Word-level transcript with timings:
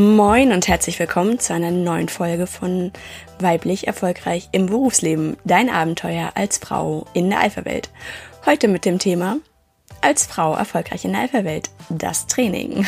Moin 0.00 0.52
und 0.52 0.68
herzlich 0.68 1.00
willkommen 1.00 1.40
zu 1.40 1.52
einer 1.52 1.72
neuen 1.72 2.08
Folge 2.08 2.46
von 2.46 2.92
Weiblich 3.40 3.88
Erfolgreich 3.88 4.48
im 4.52 4.66
Berufsleben. 4.66 5.36
Dein 5.44 5.68
Abenteuer 5.68 6.30
als 6.36 6.58
Frau 6.58 7.04
in 7.14 7.30
der 7.30 7.40
Alpha-Welt. 7.40 7.90
Heute 8.46 8.68
mit 8.68 8.84
dem 8.84 9.00
Thema 9.00 9.38
als 10.00 10.24
Frau 10.24 10.54
erfolgreich 10.54 11.04
in 11.04 11.14
der 11.14 11.22
Alpha-Welt. 11.22 11.70
Das 11.88 12.28
Training. 12.28 12.86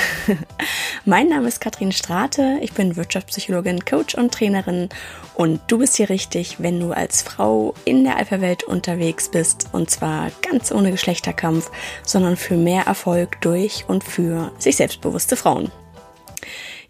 mein 1.04 1.28
Name 1.28 1.48
ist 1.48 1.60
Katrin 1.60 1.90
Strate. 1.90 2.60
Ich 2.62 2.74
bin 2.74 2.94
Wirtschaftspsychologin, 2.94 3.84
Coach 3.84 4.14
und 4.14 4.32
Trainerin. 4.32 4.88
Und 5.34 5.60
du 5.66 5.78
bist 5.78 5.96
hier 5.96 6.10
richtig, 6.10 6.62
wenn 6.62 6.78
du 6.78 6.92
als 6.92 7.22
Frau 7.22 7.74
in 7.84 8.04
der 8.04 8.18
Alpha-Welt 8.18 8.62
unterwegs 8.62 9.28
bist. 9.28 9.66
Und 9.72 9.90
zwar 9.90 10.30
ganz 10.48 10.70
ohne 10.70 10.92
Geschlechterkampf, 10.92 11.72
sondern 12.04 12.36
für 12.36 12.56
mehr 12.56 12.84
Erfolg 12.84 13.40
durch 13.40 13.84
und 13.88 14.04
für 14.04 14.52
sich 14.58 14.76
selbstbewusste 14.76 15.34
Frauen. 15.34 15.72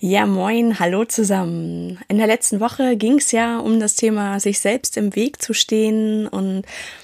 Ja, 0.02 0.24
moin, 0.24 0.78
hallo 0.78 1.04
zusammen. 1.04 1.98
In 2.08 2.16
der 2.16 2.26
letzten 2.26 2.58
Woche 2.58 2.96
ging 2.96 3.18
es 3.18 3.32
ja 3.32 3.58
um 3.58 3.80
das 3.80 3.96
Thema, 3.96 4.40
sich 4.40 4.58
selbst 4.58 4.96
im 4.96 5.14
Weg 5.14 5.42
zu 5.42 5.52
stehen. 5.52 6.26
Und 6.26 6.62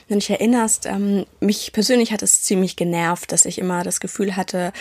wenn 0.08 0.18
du 0.18 0.20
dich 0.20 0.30
erinnerst, 0.30 0.86
ähm, 0.86 1.26
mich 1.38 1.74
persönlich 1.74 2.10
hat 2.10 2.22
es 2.22 2.40
ziemlich 2.40 2.74
genervt, 2.74 3.32
dass 3.32 3.44
ich 3.44 3.58
immer 3.58 3.82
das 3.82 4.00
Gefühl 4.00 4.34
hatte, 4.34 4.72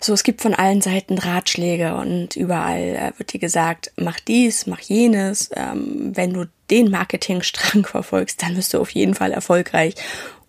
so 0.00 0.14
es 0.14 0.22
gibt 0.22 0.40
von 0.40 0.54
allen 0.54 0.80
Seiten 0.80 1.18
Ratschläge 1.18 1.96
und 1.96 2.34
überall 2.34 2.80
äh, 2.96 3.18
wird 3.18 3.34
dir 3.34 3.40
gesagt, 3.40 3.92
mach 3.96 4.20
dies, 4.20 4.66
mach 4.66 4.80
jenes. 4.80 5.50
Ähm, 5.54 6.12
wenn 6.16 6.32
du 6.32 6.46
den 6.70 6.90
Marketingstrang 6.90 7.84
verfolgst, 7.86 8.42
dann 8.42 8.56
wirst 8.56 8.72
du 8.72 8.80
auf 8.80 8.88
jeden 8.88 9.14
Fall 9.14 9.32
erfolgreich. 9.32 9.96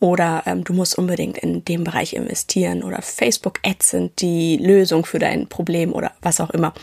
Oder 0.02 0.42
ähm, 0.48 0.64
du 0.64 0.74
musst 0.74 0.98
unbedingt 0.98 1.38
in 1.38 1.64
dem 1.64 1.84
Bereich 1.84 2.14
investieren 2.14 2.82
oder 2.82 3.04
Facebook-Ads 3.04 3.90
sind 3.92 4.22
die 4.22 4.58
Lösung 4.58 5.06
für 5.06 5.20
dein 5.20 5.48
Problem 5.48 5.94
oder 5.94 6.12
was 6.24 6.42
auch 6.42 6.50
immer. 6.50 6.74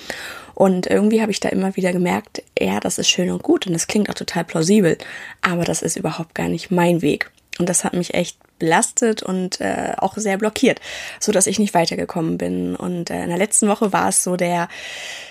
Und 0.54 0.86
irgendwie 0.86 1.20
habe 1.20 1.32
ich 1.32 1.40
da 1.40 1.48
immer 1.48 1.74
wieder 1.74 1.92
gemerkt, 1.92 2.44
ja, 2.56 2.78
das 2.78 2.96
ist 2.96 3.08
schön 3.08 3.30
und 3.30 3.42
gut 3.42 3.66
und 3.66 3.72
das 3.72 3.88
klingt 3.88 4.08
auch 4.08 4.14
total 4.14 4.44
plausibel, 4.44 4.96
aber 5.42 5.64
das 5.64 5.82
ist 5.82 5.96
überhaupt 5.96 6.36
gar 6.36 6.48
nicht 6.48 6.70
mein 6.70 7.02
Weg. 7.02 7.32
Und 7.58 7.68
das 7.68 7.82
hat 7.82 7.92
mich 7.92 8.14
echt 8.14 8.38
belastet 8.60 9.24
und 9.24 9.60
äh, 9.60 9.94
auch 9.96 10.16
sehr 10.16 10.38
blockiert, 10.38 10.80
so 11.18 11.32
dass 11.32 11.48
ich 11.48 11.58
nicht 11.58 11.74
weitergekommen 11.74 12.38
bin. 12.38 12.76
Und 12.76 13.10
äh, 13.10 13.24
in 13.24 13.30
der 13.30 13.38
letzten 13.38 13.66
Woche 13.66 13.92
war 13.92 14.10
es 14.10 14.22
so 14.22 14.36
der 14.36 14.68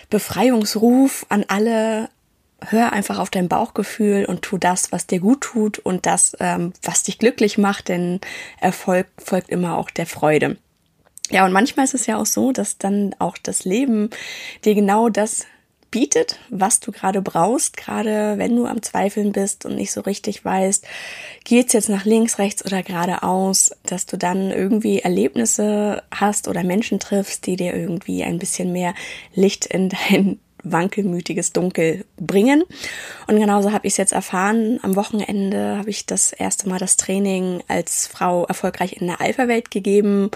Befreiungsruf 0.09 1.25
an 1.29 1.45
alle, 1.47 2.09
hör 2.65 2.91
einfach 2.93 3.19
auf 3.19 3.29
dein 3.29 3.47
Bauchgefühl 3.47 4.25
und 4.25 4.41
tu 4.41 4.57
das, 4.57 4.91
was 4.91 5.07
dir 5.07 5.19
gut 5.19 5.41
tut 5.41 5.79
und 5.79 6.05
das, 6.05 6.35
ähm, 6.39 6.73
was 6.81 7.03
dich 7.03 7.19
glücklich 7.19 7.57
macht, 7.57 7.87
denn 7.87 8.19
Erfolg 8.59 9.07
folgt 9.17 9.49
immer 9.49 9.77
auch 9.77 9.89
der 9.89 10.05
Freude. 10.05 10.57
Ja, 11.29 11.45
und 11.45 11.51
manchmal 11.51 11.85
ist 11.85 11.93
es 11.93 12.05
ja 12.05 12.17
auch 12.17 12.25
so, 12.25 12.51
dass 12.51 12.77
dann 12.77 13.13
auch 13.19 13.37
das 13.37 13.65
Leben 13.65 14.09
dir 14.63 14.75
genau 14.75 15.09
das 15.09 15.45
bietet, 15.91 16.39
was 16.49 16.79
du 16.79 16.91
gerade 16.91 17.21
brauchst, 17.21 17.77
gerade 17.77 18.37
wenn 18.37 18.55
du 18.55 18.65
am 18.65 18.81
Zweifeln 18.81 19.31
bist 19.31 19.65
und 19.65 19.75
nicht 19.75 19.91
so 19.91 20.01
richtig 20.01 20.43
weißt, 20.43 20.85
geht's 21.43 21.73
jetzt 21.73 21.89
nach 21.89 22.05
links, 22.05 22.39
rechts 22.39 22.65
oder 22.65 22.83
geradeaus, 22.83 23.71
dass 23.83 24.05
du 24.05 24.17
dann 24.17 24.51
irgendwie 24.51 24.99
Erlebnisse 24.99 26.03
hast 26.11 26.47
oder 26.47 26.63
Menschen 26.63 26.99
triffst, 26.99 27.45
die 27.45 27.55
dir 27.55 27.73
irgendwie 27.73 28.23
ein 28.23 28.37
bisschen 28.37 28.73
mehr 28.73 28.93
Licht 29.33 29.65
in 29.65 29.89
dein 29.89 30.39
wankelmütiges 30.63 31.53
Dunkel 31.53 32.05
bringen. 32.17 32.63
Und 33.27 33.39
genauso 33.39 33.71
habe 33.71 33.87
ich 33.87 33.93
es 33.93 33.97
jetzt 33.97 34.13
erfahren. 34.13 34.79
Am 34.81 34.95
Wochenende 34.95 35.77
habe 35.77 35.89
ich 35.89 36.05
das 36.05 36.33
erste 36.33 36.67
Mal 36.69 36.79
das 36.79 36.97
Training 36.97 37.63
als 37.67 38.07
Frau 38.07 38.45
erfolgreich 38.45 38.93
in 38.99 39.07
der 39.07 39.21
Alpha-Welt 39.21 39.71
gegeben. 39.71 40.31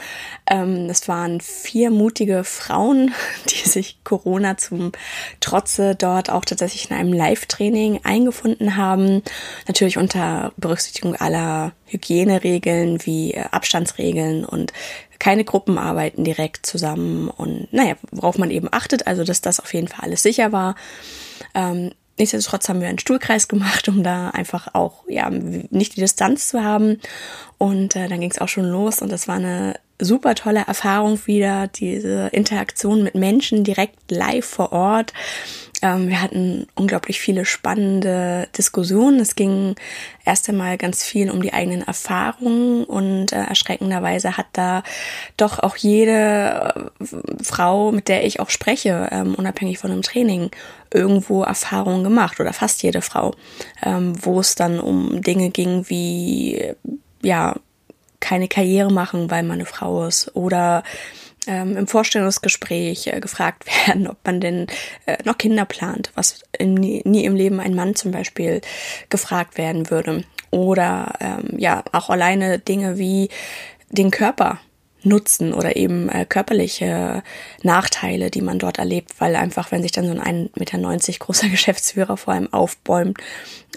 Ähm, 0.48 0.88
das 0.88 1.08
waren 1.08 1.42
vier 1.42 1.92
mutige 1.92 2.44
Frauen, 2.44 3.14
die 3.50 3.68
sich 3.68 4.04
Corona 4.04 4.58
zum 4.58 4.92
Trotze 5.40 5.96
dort 5.96 6.30
auch 6.30 6.46
tatsächlich 6.46 6.90
in 6.90 6.98
einem 6.98 7.14
Live-Training 7.14 8.02
eingefunden 8.04 8.76
haben. 8.78 9.24
Natürlich 9.68 9.98
unter 9.98 10.54
Berücksichtigung 10.58 11.16
aller 11.16 11.74
Hygieneregeln 11.92 13.06
wie 13.06 13.34
äh, 13.34 13.46
Abstandsregeln 13.52 14.46
und 14.46 14.74
keine 15.20 15.44
Gruppen 15.44 15.78
arbeiten 15.78 16.24
direkt 16.24 16.66
zusammen 16.66 17.30
und 17.30 17.72
naja, 17.72 17.96
worauf 18.12 18.40
man 18.40 18.50
eben 18.50 18.70
achtet, 18.72 19.06
also 19.06 19.24
dass 19.24 19.42
das 19.42 19.60
auf 19.60 19.74
jeden 19.74 19.88
Fall 19.88 20.06
alles 20.06 20.24
sicher 20.24 20.52
war. 20.52 20.76
Ähm, 21.54 21.92
nichtsdestotrotz 22.18 22.70
haben 22.70 22.82
wir 22.82 22.88
einen 22.88 23.00
Stuhlkreis 23.00 23.48
gemacht, 23.48 23.88
um 23.88 24.04
da 24.04 24.30
einfach 24.30 24.74
auch 24.74 25.04
ja 25.08 25.30
nicht 25.30 25.96
die 25.96 26.02
Distanz 26.02 26.48
zu 26.48 26.64
haben. 26.64 27.00
Und 27.58 27.96
äh, 27.96 28.08
dann 28.08 28.20
ging 28.20 28.32
es 28.32 28.42
auch 28.42 28.48
schon 28.48 28.66
los 28.66 29.02
und 29.02 29.12
das 29.12 29.28
war 29.28 29.36
eine 29.36 29.76
super 30.00 30.34
tolle 30.34 30.62
Erfahrung 30.68 31.20
wieder, 31.26 31.68
diese 31.68 32.30
Interaktion 32.32 33.04
mit 33.04 33.14
Menschen 33.16 33.64
direkt 33.64 34.10
live 34.10 34.46
vor 34.46 34.72
Ort. 34.72 35.14
Ähm, 35.82 36.10
wir 36.10 36.22
hatten 36.22 36.68
unglaublich 36.76 37.20
viele 37.20 37.46
spannende 37.46 38.48
Diskussionen. 38.58 39.20
Es 39.20 39.36
ging 39.36 39.76
erst 40.26 40.48
einmal 40.50 40.78
ganz 40.78 41.04
viel 41.04 41.30
um 41.32 41.42
die 41.42 41.54
eigenen 41.54 41.82
Erfahrungen 41.82 42.84
und 42.84 43.34
äh, 43.34 43.44
erschreckenderweise 43.44 44.38
hat 44.38 44.48
da 44.54 44.84
doch 45.38 45.60
auch 45.60 45.76
jede 45.76 46.92
äh, 47.00 47.44
Frau, 47.44 47.92
mit 47.92 48.08
der 48.08 48.26
ich 48.26 48.40
auch 48.40 48.50
spreche, 48.50 49.10
ähm, 49.12 49.36
unabhängig 49.36 49.80
von 49.80 49.92
einem 49.92 50.04
Training, 50.04 50.52
irgendwo 50.94 51.44
Erfahrungen 51.44 52.04
gemacht 52.04 52.40
oder 52.40 52.54
fast 52.54 52.84
jede 52.84 53.02
Frau, 53.02 53.34
ähm, 53.82 54.14
wo 54.24 54.40
es 54.40 54.56
dann 54.56 54.80
um 54.80 55.22
Dinge 55.22 55.50
ging 55.50 55.86
wie, 55.88 56.74
ja, 57.22 57.56
keine 58.20 58.48
Karriere 58.48 58.92
machen, 58.92 59.32
weil 59.32 59.44
man 59.44 59.56
eine 59.56 59.66
Frau 59.66 60.06
ist 60.06 60.36
oder 60.36 60.84
ähm, 61.48 61.78
im 61.78 61.88
Vorstellungsgespräch 61.88 63.08
äh, 63.08 63.20
gefragt 63.20 63.66
werden, 63.88 64.08
ob 64.08 64.18
man 64.26 64.40
denn 64.40 64.68
äh, 65.06 65.18
noch 65.26 65.38
Kinder 65.38 65.66
plant, 65.66 66.12
was 66.16 66.42
in, 66.58 66.76
nie 66.76 67.26
im 67.26 67.36
Leben 67.36 67.60
ein 67.60 67.76
Mann 67.76 67.96
zum 67.96 68.12
Beispiel 68.12 68.62
gefragt 69.10 69.58
werden 69.58 69.90
würde. 69.90 70.24
Oder 70.52 71.14
ähm, 71.20 71.58
ja, 71.58 71.84
auch 71.94 72.10
alleine 72.10 72.60
Dinge 72.60 72.98
wie 72.98 73.30
den 73.90 74.12
Körper 74.12 74.60
nutzen 75.04 75.54
oder 75.54 75.76
eben 75.76 76.10
äh, 76.10 76.26
körperliche 76.26 77.24
Nachteile, 77.64 78.30
die 78.30 78.42
man 78.42 78.60
dort 78.60 78.78
erlebt, 78.78 79.14
weil 79.20 79.36
einfach, 79.36 79.72
wenn 79.72 79.82
sich 79.82 79.92
dann 79.92 80.06
so 80.06 80.12
ein 80.12 80.50
1,90 80.50 80.60
Meter 80.60 81.20
großer 81.20 81.48
Geschäftsführer 81.50 82.18
vor 82.18 82.34
allem 82.34 82.52
aufbäumt 82.54 83.18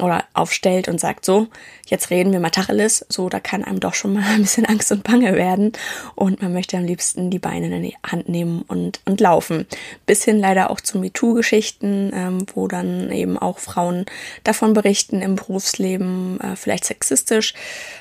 oder 0.00 0.24
aufstellt 0.34 0.88
und 0.88 0.98
sagt, 0.98 1.24
so, 1.24 1.46
jetzt 1.86 2.10
reden 2.10 2.32
wir 2.32 2.40
mal 2.40 2.50
Tacheles, 2.50 3.06
so, 3.08 3.28
da 3.28 3.40
kann 3.40 3.64
einem 3.64 3.80
doch 3.80 3.94
schon 3.94 4.14
mal 4.14 4.24
ein 4.34 4.42
bisschen 4.42 4.66
Angst 4.66 4.90
und 4.92 5.04
Bange 5.04 5.34
werden 5.34 5.72
und 6.14 6.42
man 6.42 6.52
möchte 6.52 6.76
am 6.76 6.84
liebsten 6.84 7.30
die 7.30 7.38
Beine 7.38 7.74
in 7.74 7.82
die 7.82 7.96
Hand 8.04 8.28
nehmen 8.28 8.62
und, 8.62 9.00
und 9.04 9.20
laufen. 9.20 9.66
Bis 10.06 10.24
hin 10.24 10.38
leider 10.38 10.70
auch 10.70 10.80
zu 10.80 10.98
MeToo-Geschichten, 10.98 12.10
ähm, 12.14 12.46
wo 12.54 12.68
dann 12.68 13.10
eben 13.10 13.38
auch 13.38 13.58
Frauen 13.58 14.06
davon 14.42 14.72
berichten, 14.72 15.22
im 15.22 15.36
Berufsleben 15.36 16.40
äh, 16.40 16.56
vielleicht 16.56 16.84
sexistisch 16.84 17.54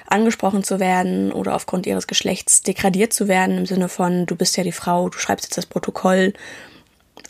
angesprochen 0.07 0.63
zu 0.63 0.79
werden 0.79 1.31
oder 1.31 1.55
aufgrund 1.55 1.87
ihres 1.87 2.07
Geschlechts 2.07 2.61
degradiert 2.61 3.12
zu 3.13 3.27
werden 3.27 3.57
im 3.57 3.65
Sinne 3.65 3.89
von, 3.89 4.25
du 4.25 4.35
bist 4.35 4.57
ja 4.57 4.63
die 4.63 4.71
Frau, 4.71 5.09
du 5.09 5.17
schreibst 5.17 5.45
jetzt 5.45 5.57
das 5.57 5.65
Protokoll 5.65 6.33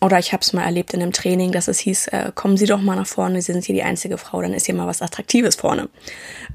oder 0.03 0.19
ich 0.19 0.33
habe 0.33 0.41
es 0.41 0.51
mal 0.51 0.63
erlebt 0.63 0.93
in 0.93 1.01
einem 1.01 1.13
Training, 1.13 1.53
dass 1.53 1.69
es 1.69 1.79
hieß, 1.79 2.07
äh, 2.07 2.31
kommen 2.35 2.57
Sie 2.57 2.65
doch 2.65 2.81
mal 2.81 2.95
nach 2.97 3.07
vorne, 3.07 3.41
Sie 3.41 3.53
sind 3.53 3.63
hier 3.63 3.75
die 3.75 3.83
einzige 3.83 4.17
Frau, 4.17 4.41
dann 4.41 4.53
ist 4.53 4.65
hier 4.65 4.75
mal 4.75 4.87
was 4.87 5.01
Attraktives 5.01 5.55
vorne. 5.55 5.87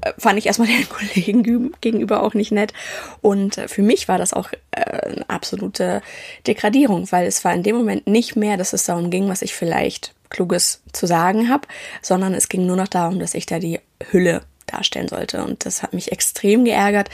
Äh, 0.01 0.13
fand 0.19 0.37
ich 0.37 0.45
erstmal 0.45 0.67
den 0.67 0.87
Kollegen 0.87 1.73
gegenüber 1.81 2.21
auch 2.21 2.35
nicht 2.35 2.51
nett. 2.51 2.73
Und 3.21 3.57
äh, 3.57 3.67
für 3.67 3.81
mich 3.81 4.07
war 4.07 4.19
das 4.19 4.33
auch 4.33 4.51
äh, 4.71 4.81
eine 4.81 5.29
absolute 5.29 6.03
Degradierung, 6.45 7.11
weil 7.11 7.25
es 7.25 7.43
war 7.43 7.53
in 7.53 7.63
dem 7.63 7.75
Moment 7.75 8.05
nicht 8.05 8.35
mehr, 8.35 8.55
dass 8.55 8.73
es 8.73 8.83
darum 8.83 9.09
ging, 9.09 9.29
was 9.29 9.41
ich 9.41 9.55
vielleicht 9.55 10.13
Kluges 10.29 10.83
zu 10.93 11.07
sagen 11.07 11.49
habe, 11.49 11.67
sondern 12.03 12.35
es 12.35 12.49
ging 12.49 12.67
nur 12.67 12.75
noch 12.75 12.87
darum, 12.87 13.17
dass 13.17 13.33
ich 13.33 13.47
da 13.47 13.57
die 13.57 13.79
Hülle 14.11 14.41
darstellen 14.71 15.07
sollte. 15.07 15.43
Und 15.43 15.65
das 15.65 15.83
hat 15.83 15.93
mich 15.93 16.11
extrem 16.11 16.65
geärgert. 16.65 17.09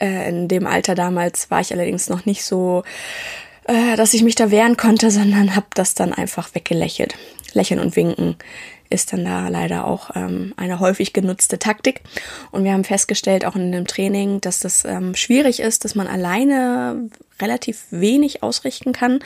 Äh, 0.00 0.28
in 0.28 0.48
dem 0.48 0.66
Alter 0.66 0.94
damals 0.94 1.50
war 1.50 1.60
ich 1.60 1.72
allerdings 1.72 2.08
noch 2.08 2.26
nicht 2.26 2.44
so 2.44 2.82
äh, 3.66 3.96
dass 3.96 4.14
ich 4.14 4.22
mich 4.22 4.36
da 4.36 4.50
wehren 4.50 4.76
konnte, 4.76 5.10
sondern 5.10 5.56
habe 5.56 5.66
das 5.74 5.94
dann 5.94 6.12
einfach 6.12 6.54
weggelächelt. 6.54 7.16
Lächeln 7.54 7.80
und 7.80 7.96
winken 7.96 8.36
ist 8.90 9.12
dann 9.12 9.24
da 9.24 9.48
leider 9.48 9.86
auch 9.86 10.10
ähm, 10.14 10.54
eine 10.56 10.80
häufig 10.80 11.12
genutzte 11.12 11.58
Taktik. 11.58 12.02
Und 12.50 12.64
wir 12.64 12.72
haben 12.72 12.84
festgestellt, 12.84 13.44
auch 13.44 13.56
in 13.56 13.72
dem 13.72 13.86
Training, 13.86 14.40
dass 14.40 14.60
das 14.60 14.84
ähm, 14.84 15.14
schwierig 15.14 15.60
ist, 15.60 15.84
dass 15.84 15.94
man 15.94 16.06
alleine 16.06 17.08
relativ 17.40 17.86
wenig 17.90 18.42
ausrichten 18.42 18.92
kann. 18.92 19.20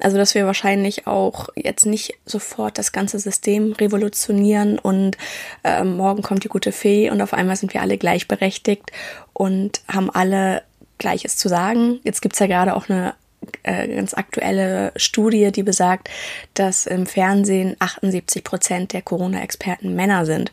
Also 0.00 0.16
dass 0.16 0.34
wir 0.34 0.46
wahrscheinlich 0.46 1.06
auch 1.06 1.48
jetzt 1.54 1.86
nicht 1.86 2.14
sofort 2.26 2.78
das 2.78 2.92
ganze 2.92 3.18
System 3.18 3.72
revolutionieren 3.72 4.78
und 4.78 5.16
äh, 5.62 5.84
morgen 5.84 6.22
kommt 6.22 6.44
die 6.44 6.48
gute 6.48 6.72
Fee 6.72 7.10
und 7.10 7.20
auf 7.20 7.34
einmal 7.34 7.56
sind 7.56 7.74
wir 7.74 7.82
alle 7.82 7.98
gleichberechtigt 7.98 8.90
und 9.32 9.82
haben 9.88 10.10
alle 10.10 10.62
Gleiches 10.98 11.36
zu 11.36 11.48
sagen. 11.48 12.00
Jetzt 12.04 12.22
gibt's 12.22 12.38
ja 12.38 12.46
gerade 12.46 12.74
auch 12.74 12.88
eine 12.88 13.14
ganz 13.62 14.14
aktuelle 14.14 14.92
Studie, 14.96 15.52
die 15.52 15.62
besagt, 15.62 16.08
dass 16.54 16.86
im 16.86 17.06
Fernsehen 17.06 17.76
78 17.78 18.44
Prozent 18.44 18.92
der 18.92 19.02
Corona-Experten 19.02 19.94
Männer 19.94 20.26
sind. 20.26 20.52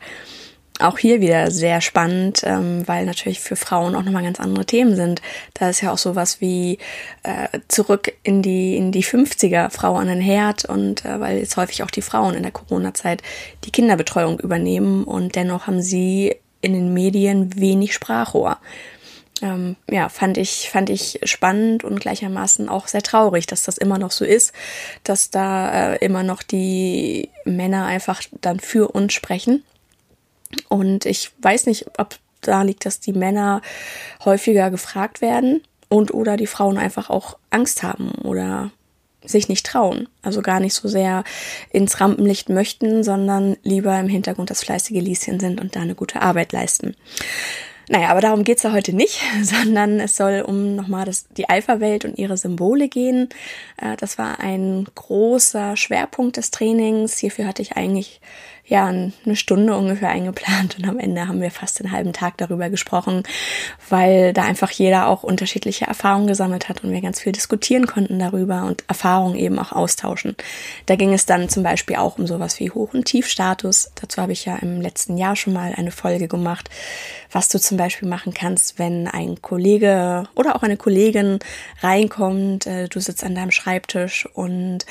auch 0.81 0.97
hier 0.97 1.19
wieder 1.19 1.51
sehr 1.51 1.81
spannend, 1.81 2.41
ähm, 2.45 2.88
weil 2.88 3.06
natürlich 3.06 3.41
für 3.41 3.57
Frauen 3.57 3.95
auch 3.95 4.03
nochmal 4.03 4.24
ganz 4.24 4.39
andere 4.39 4.65
Themen 4.65 4.95
sind. 4.95 5.21
Da 5.53 5.69
ist 5.69 5.81
ja 5.81 5.91
auch 5.91 5.97
sowas 5.97 6.39
wie 6.39 6.77
äh, 7.24 7.59
zurück 7.68 8.13
in 8.24 8.41
die, 8.41 8.77
in 8.77 8.94
die 8.94 9.03
50er, 9.03 9.69
Frau 9.71 9.95
an 9.95 10.07
den 10.07 10.21
Herd 10.21 10.63
und 10.63 11.03
äh, 11.03 11.19
weil 11.19 11.39
jetzt 11.39 11.57
häufig 11.57 11.83
auch 11.83 11.91
die 11.91 12.01
Frauen 12.01 12.33
in 12.33 12.44
der 12.44 12.53
Corona-Zeit 12.53 13.21
die 13.65 13.71
Kinderbetreuung 13.71 14.39
übernehmen 14.39 15.03
und 15.03 15.36
dennoch 15.36 15.68
haben 15.68 15.81
sie 15.81 16.36
in 16.62 16.74
den 16.74 16.94
Medien 16.94 17.59
wenig 17.59 17.94
Sprachrohr. 17.94 18.57
Ähm, 19.41 19.75
ja, 19.89 20.09
fand 20.09 20.38
ich, 20.38 20.69
fand 20.69 20.89
ich 20.89 21.19
spannend 21.24 21.83
und 21.83 22.00
gleichermaßen 22.00 22.69
auch 22.69 22.88
sehr 22.88 23.01
traurig, 23.01 23.47
dass 23.47 23.63
das 23.63 23.77
immer 23.77 23.97
noch 23.97 24.12
so 24.12 24.25
ist, 24.25 24.53
dass 25.03 25.30
da 25.30 25.94
äh, 25.94 26.06
immer 26.06 26.24
noch 26.24 26.44
die 26.44 27.30
Männer 27.45 27.86
einfach 27.86 28.21
dann 28.41 28.59
für 28.59 28.89
uns 28.89 29.13
sprechen 29.13 29.63
und 30.68 31.06
ich 31.06 31.31
weiß 31.41 31.65
nicht, 31.68 31.86
ob 31.97 32.15
da 32.41 32.62
liegt, 32.62 32.86
dass 32.86 33.00
die 33.00 33.13
Männer 33.13 33.62
häufiger 34.24 34.71
gefragt 34.71 35.21
werden 35.21 35.62
und 35.89 36.13
oder 36.13 36.38
die 36.38 36.47
Frauen 36.47 36.77
einfach 36.77 37.09
auch 37.09 37.38
Angst 37.50 37.83
haben 37.83 38.12
oder 38.24 38.71
sich 39.24 39.50
nicht 39.50 39.65
trauen. 39.65 40.07
Also 40.21 40.41
gar 40.41 40.59
nicht 40.59 40.74
so 40.74 40.88
sehr 40.88 41.24
ins 41.71 42.00
Rampenlicht 42.00 42.50
möchten, 42.50 43.03
sondern 43.03 43.57
lieber 43.63 44.00
im 44.00 44.07
Hintergrund 44.07 44.50
das 44.50 44.63
fleißige 44.63 45.01
Lieschen 45.01 45.39
sind 45.39 45.59
und 45.59 45.75
da 45.75 45.81
eine 45.81 45.95
gute 45.95 46.21
Arbeit 46.21 46.53
leisten. 46.53 46.95
Naja, 47.91 48.09
aber 48.09 48.21
darum 48.21 48.44
geht's 48.44 48.62
ja 48.62 48.71
heute 48.71 48.95
nicht, 48.95 49.19
sondern 49.41 50.00
es 50.00 50.15
soll 50.15 50.44
um 50.45 50.75
nochmal 50.75 51.06
das, 51.06 51.27
die 51.30 51.50
Alpha-Welt 51.50 52.06
und 52.06 52.19
ihre 52.19 52.38
Symbole 52.38 52.88
gehen. 52.88 53.30
Äh, 53.77 53.97
das 53.97 54.19
war 54.19 54.39
ein 54.39 54.86
großer 54.94 55.75
Schwerpunkt 55.75 56.38
des 56.38 56.51
Trainings. 56.51 57.18
Hierfür 57.18 57.47
hatte 57.47 57.63
ich 57.63 57.77
eigentlich 57.77 58.21
ja, 58.69 58.86
eine 58.86 59.36
Stunde 59.36 59.75
ungefähr 59.75 60.10
eingeplant 60.10 60.77
und 60.77 60.88
am 60.88 61.00
Ende 61.00 61.27
haben 61.27 61.42
wir 61.42 61.50
fast 61.50 61.80
den 61.80 61.92
halben 61.92 62.13
Tag 62.13 62.38
darüber 62.38 62.69
gesprochen, 62.69 63.24
weil 63.89 64.31
da 64.31 64.44
einfach 64.44 64.69
jeder 64.69 65.07
auch 65.07 65.24
unterschiedliche 65.24 65.86
Erfahrungen 65.86 66.27
gesammelt 66.27 66.69
hat 66.69 66.83
und 66.83 66.92
wir 66.92 67.01
ganz 67.01 67.19
viel 67.19 67.31
diskutieren 67.31 67.88
konnten 67.88 68.19
darüber 68.19 68.66
und 68.66 68.83
Erfahrungen 68.88 69.36
eben 69.36 69.57
auch 69.57 69.71
austauschen. 69.71 70.36
Da 70.86 70.95
ging 70.95 71.13
es 71.13 71.25
dann 71.25 71.50
zum 71.50 71.63
Beispiel 71.63 71.95
auch 71.95 72.19
um 72.19 72.27
sowas 72.27 72.60
wie 72.60 72.69
Hoch- 72.69 72.94
und 72.94 73.06
Tiefstatus. 73.06 73.89
Dazu 74.00 74.21
habe 74.21 74.33
ich 74.33 74.45
ja 74.45 74.57
im 74.57 74.81
letzten 74.81 75.18
Jahr 75.18 75.36
schon 75.36 75.54
mal 75.54 75.74
eine 75.75 75.92
Folge 75.92 76.27
gemacht, 76.27 76.69
was 77.31 77.50
du 77.50 77.60
zum 77.60 77.75
Beispiel 77.75 78.07
machen 78.07 78.36
kannst, 78.36 78.77
wenn 78.77 79.07
ein 79.07 79.42
Kollege 79.42 80.27
oder 80.36 80.56
auch 80.56 80.62
eine 80.62 80.77
Kollegin 80.77 81.39
reinkommt, 81.81 82.68
äh, 82.68 82.88
du 82.88 83.00
sitzt 83.00 83.24
an 83.24 83.33
deinem 83.33 83.51
Schreibtisch 83.51 84.27
und 84.31 84.86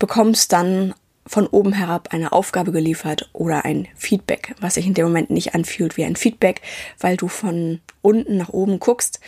bekommst 0.00 0.52
dann 0.52 0.94
von 1.26 1.46
oben 1.46 1.72
herab 1.72 2.08
eine 2.12 2.32
Aufgabe 2.32 2.72
geliefert 2.72 3.30
oder 3.32 3.64
ein 3.64 3.88
Feedback, 3.94 4.54
was 4.60 4.74
sich 4.74 4.86
in 4.86 4.94
dem 4.94 5.06
Moment 5.06 5.30
nicht 5.30 5.54
anfühlt 5.54 5.96
wie 5.96 6.04
ein 6.04 6.16
Feedback, 6.16 6.60
weil 6.98 7.16
du 7.16 7.28
von 7.28 7.80
unten 8.00 8.36
nach 8.36 8.48
oben 8.48 8.80
guckst. 8.80 9.20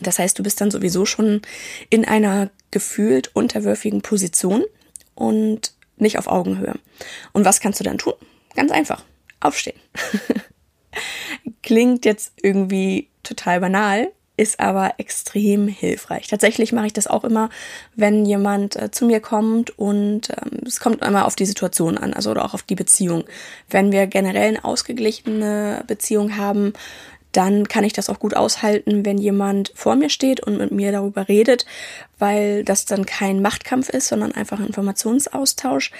Das 0.00 0.18
heißt, 0.18 0.38
du 0.38 0.42
bist 0.42 0.60
dann 0.60 0.70
sowieso 0.70 1.06
schon 1.06 1.42
in 1.90 2.04
einer 2.04 2.50
gefühlt 2.70 3.34
unterwürfigen 3.34 4.02
Position 4.02 4.64
und 5.14 5.72
nicht 5.96 6.18
auf 6.18 6.28
Augenhöhe. 6.28 6.74
Und 7.32 7.44
was 7.44 7.60
kannst 7.60 7.80
du 7.80 7.84
dann 7.84 7.98
tun? 7.98 8.14
Ganz 8.54 8.70
einfach. 8.70 9.04
Aufstehen. 9.40 9.78
Klingt 11.62 12.04
jetzt 12.04 12.32
irgendwie 12.42 13.08
total 13.22 13.60
banal, 13.60 14.12
ist 14.38 14.60
aber 14.60 14.94
extrem 14.98 15.68
hilfreich. 15.68 16.28
Tatsächlich 16.28 16.72
mache 16.72 16.86
ich 16.86 16.92
das 16.92 17.08
auch 17.08 17.24
immer, 17.24 17.50
wenn 17.96 18.24
jemand 18.24 18.76
äh, 18.76 18.90
zu 18.90 19.04
mir 19.04 19.20
kommt 19.20 19.76
und 19.78 20.30
ähm, 20.30 20.60
es 20.64 20.80
kommt 20.80 21.04
immer 21.04 21.26
auf 21.26 21.36
die 21.36 21.44
Situation 21.44 21.98
an, 21.98 22.14
also 22.14 22.30
oder 22.30 22.44
auch 22.44 22.54
auf 22.54 22.62
die 22.62 22.76
Beziehung. 22.76 23.24
Wenn 23.68 23.92
wir 23.92 24.06
generell 24.06 24.48
eine 24.48 24.64
ausgeglichene 24.64 25.82
Beziehung 25.86 26.36
haben, 26.36 26.72
dann 27.32 27.68
kann 27.68 27.84
ich 27.84 27.92
das 27.92 28.08
auch 28.08 28.20
gut 28.20 28.34
aushalten, 28.34 29.04
wenn 29.04 29.18
jemand 29.18 29.72
vor 29.74 29.96
mir 29.96 30.08
steht 30.08 30.40
und 30.40 30.56
mit 30.56 30.70
mir 30.70 30.92
darüber 30.92 31.28
redet, 31.28 31.66
weil 32.18 32.64
das 32.64 32.86
dann 32.86 33.06
kein 33.06 33.42
Machtkampf 33.42 33.88
ist, 33.90 34.08
sondern 34.08 34.32
einfach 34.32 34.60
ein 34.60 34.66
Informationsaustausch. 34.66 35.90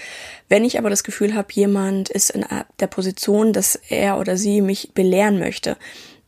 Wenn 0.48 0.64
ich 0.64 0.78
aber 0.78 0.90
das 0.90 1.04
Gefühl 1.04 1.34
habe, 1.34 1.48
jemand 1.52 2.08
ist 2.08 2.30
in 2.30 2.46
der 2.80 2.86
Position, 2.86 3.52
dass 3.52 3.74
er 3.88 4.18
oder 4.18 4.36
sie 4.36 4.60
mich 4.60 4.92
belehren 4.94 5.38
möchte, 5.38 5.76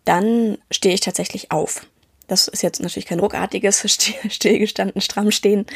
dann 0.05 0.59
stehe 0.71 0.95
ich 0.95 1.01
tatsächlich 1.01 1.51
auf. 1.51 1.87
Das 2.31 2.47
ist 2.47 2.63
jetzt 2.63 2.81
natürlich 2.81 3.07
kein 3.07 3.19
ruckartiges 3.19 3.85
stillgestanden, 4.29 5.01
stramm 5.01 5.33
stehen, 5.33 5.67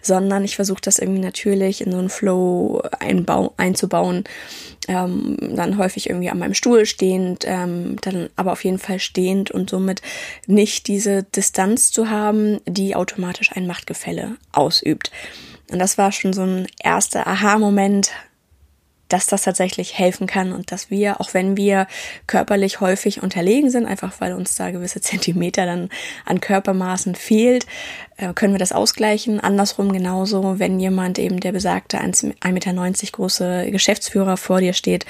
sondern 0.00 0.44
ich 0.44 0.54
versuche 0.54 0.80
das 0.80 1.00
irgendwie 1.00 1.20
natürlich 1.20 1.80
in 1.80 1.90
so 1.90 1.98
einen 1.98 2.08
Flow 2.08 2.82
einbau 3.00 3.52
einzubauen. 3.56 4.22
Ähm, 4.86 5.36
dann 5.40 5.78
häufig 5.78 6.08
irgendwie 6.08 6.30
an 6.30 6.38
meinem 6.38 6.54
Stuhl 6.54 6.86
stehend, 6.86 7.44
ähm, 7.46 7.96
dann 8.02 8.28
aber 8.36 8.52
auf 8.52 8.64
jeden 8.64 8.78
Fall 8.78 9.00
stehend 9.00 9.50
und 9.50 9.70
somit 9.70 10.02
nicht 10.46 10.86
diese 10.86 11.22
Distanz 11.22 11.90
zu 11.90 12.10
haben, 12.10 12.60
die 12.66 12.94
automatisch 12.94 13.50
ein 13.54 13.66
Machtgefälle 13.66 14.36
ausübt. 14.52 15.10
Und 15.72 15.78
das 15.78 15.98
war 15.98 16.12
schon 16.12 16.32
so 16.32 16.42
ein 16.42 16.66
erster 16.82 17.26
Aha-Moment, 17.26 18.12
dass 19.08 19.26
das 19.26 19.42
tatsächlich 19.42 19.98
helfen 19.98 20.26
kann 20.26 20.52
und 20.52 20.72
dass 20.72 20.90
wir, 20.90 21.20
auch 21.20 21.34
wenn 21.34 21.56
wir 21.56 21.86
körperlich 22.26 22.80
häufig 22.80 23.22
unterlegen 23.22 23.70
sind, 23.70 23.86
einfach 23.86 24.20
weil 24.20 24.32
uns 24.32 24.56
da 24.56 24.70
gewisse 24.70 25.00
Zentimeter 25.02 25.66
dann 25.66 25.90
an 26.24 26.40
Körpermaßen 26.40 27.14
fehlt, 27.14 27.66
äh, 28.16 28.32
können 28.32 28.54
wir 28.54 28.58
das 28.58 28.72
ausgleichen. 28.72 29.40
Andersrum 29.40 29.92
genauso, 29.92 30.58
wenn 30.58 30.80
jemand 30.80 31.18
eben 31.18 31.40
der 31.40 31.52
besagte 31.52 31.98
1,90 31.98 32.52
Meter 32.52 33.12
große 33.12 33.70
Geschäftsführer 33.70 34.36
vor 34.36 34.60
dir 34.60 34.72
steht, 34.72 35.06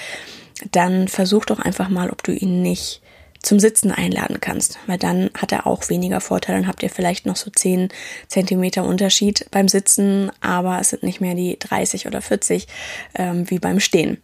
dann 0.71 1.09
versuch 1.09 1.45
doch 1.45 1.59
einfach 1.59 1.89
mal, 1.89 2.11
ob 2.11 2.23
du 2.23 2.33
ihn 2.33 2.63
nicht 2.63 3.03
zum 3.45 3.61
Sitzen 3.61 3.91
einladen 3.91 4.41
kannst, 4.41 4.79
weil 4.87 4.99
dann 4.99 5.31
hat 5.37 5.53
er 5.53 5.67
auch 5.67 5.89
weniger 5.89 6.21
Vorteile. 6.21 6.59
Dann 6.59 6.69
habt 6.69 6.83
ihr 6.83 6.91
vielleicht 6.91 7.27
noch 7.27 7.37
so 7.37 7.51
10 7.51 7.89
Zentimeter 8.29 8.85
Unterschied 8.85 9.47
beim 9.51 9.69
Sitzen, 9.69 10.33
aber 10.41 10.81
es 10.81 10.91
sind 10.91 11.03
nicht 11.03 11.21
mehr 11.21 11.35
die 11.35 11.59
30 11.59 12.07
oder 12.07 12.23
40 12.23 12.67
ähm, 13.15 13.49
wie 13.51 13.59
beim 13.59 13.81
Stehen. 13.81 14.19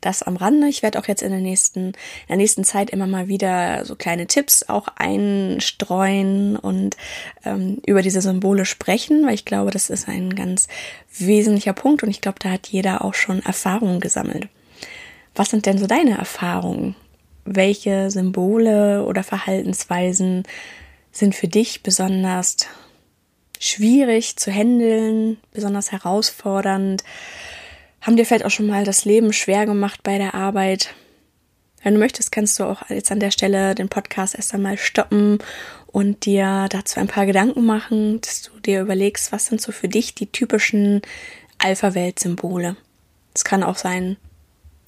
Das 0.00 0.22
am 0.22 0.36
Rande. 0.36 0.68
Ich 0.68 0.82
werde 0.82 0.98
auch 0.98 1.06
jetzt 1.06 1.22
in 1.22 1.30
der 1.30 1.40
nächsten, 1.40 1.88
in 1.88 1.94
der 2.28 2.36
nächsten 2.36 2.64
Zeit 2.64 2.90
immer 2.90 3.06
mal 3.06 3.28
wieder 3.28 3.84
so 3.84 3.94
kleine 3.94 4.26
Tipps 4.26 4.68
auch 4.68 4.88
einstreuen 4.96 6.56
und 6.56 6.96
ähm, 7.44 7.80
über 7.86 8.02
diese 8.02 8.20
Symbole 8.20 8.64
sprechen, 8.64 9.24
weil 9.24 9.34
ich 9.34 9.44
glaube, 9.44 9.70
das 9.70 9.88
ist 9.88 10.08
ein 10.08 10.34
ganz 10.34 10.68
wesentlicher 11.16 11.72
Punkt 11.72 12.02
und 12.02 12.10
ich 12.10 12.20
glaube, 12.20 12.38
da 12.40 12.50
hat 12.50 12.66
jeder 12.66 13.04
auch 13.04 13.14
schon 13.14 13.42
Erfahrungen 13.42 14.00
gesammelt. 14.00 14.48
Was 15.34 15.50
sind 15.50 15.66
denn 15.66 15.78
so 15.78 15.86
deine 15.86 16.18
Erfahrungen 16.18 16.96
welche 17.54 18.10
Symbole 18.10 19.04
oder 19.04 19.22
Verhaltensweisen 19.22 20.44
sind 21.10 21.34
für 21.34 21.48
dich 21.48 21.82
besonders 21.82 22.56
schwierig 23.58 24.36
zu 24.36 24.50
handeln, 24.50 25.38
besonders 25.52 25.92
herausfordernd? 25.92 27.04
Haben 28.00 28.16
dir 28.16 28.24
vielleicht 28.24 28.44
auch 28.44 28.50
schon 28.50 28.66
mal 28.66 28.84
das 28.84 29.04
Leben 29.04 29.32
schwer 29.32 29.66
gemacht 29.66 30.02
bei 30.02 30.16
der 30.16 30.34
Arbeit? 30.34 30.94
Wenn 31.82 31.94
du 31.94 32.00
möchtest, 32.00 32.30
kannst 32.30 32.58
du 32.58 32.64
auch 32.64 32.88
jetzt 32.88 33.10
an 33.10 33.20
der 33.20 33.30
Stelle 33.30 33.74
den 33.74 33.88
Podcast 33.88 34.34
erst 34.34 34.54
einmal 34.54 34.78
stoppen 34.78 35.38
und 35.86 36.26
dir 36.26 36.68
dazu 36.70 37.00
ein 37.00 37.08
paar 37.08 37.26
Gedanken 37.26 37.64
machen, 37.64 38.20
dass 38.20 38.42
du 38.42 38.60
dir 38.60 38.80
überlegst, 38.80 39.32
was 39.32 39.46
sind 39.46 39.60
so 39.60 39.72
für 39.72 39.88
dich 39.88 40.14
die 40.14 40.30
typischen 40.30 41.02
Alpha-Welt-Symbole. 41.58 42.76
Es 43.34 43.44
kann 43.44 43.62
auch 43.62 43.76
sein, 43.76 44.16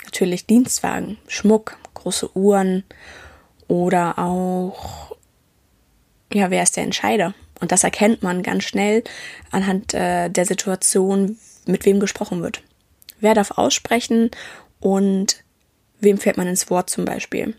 natürlich 0.04 0.46
Dienstwagen, 0.46 1.18
Schmuck, 1.28 1.76
große 2.02 2.36
Uhren 2.36 2.84
oder 3.68 4.18
auch, 4.18 5.16
ja, 6.32 6.50
wer 6.50 6.62
ist 6.62 6.76
der 6.76 6.84
Entscheider? 6.84 7.34
Und 7.60 7.72
das 7.72 7.84
erkennt 7.84 8.22
man 8.22 8.42
ganz 8.42 8.64
schnell 8.64 9.04
anhand 9.50 9.94
äh, 9.94 10.28
der 10.28 10.44
Situation, 10.44 11.38
mit 11.66 11.84
wem 11.84 12.00
gesprochen 12.00 12.42
wird. 12.42 12.62
Wer 13.20 13.34
darf 13.34 13.52
aussprechen 13.52 14.30
und 14.80 15.44
wem 16.00 16.18
fällt 16.18 16.36
man 16.36 16.48
ins 16.48 16.68
Wort 16.70 16.90
zum 16.90 17.04
Beispiel. 17.04 17.54